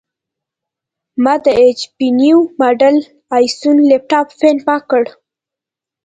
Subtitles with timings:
[1.23, 2.95] ما د ایچ پي نوي ماډل
[3.35, 5.03] ائ سیون لېپټاپ فین پاک کړ.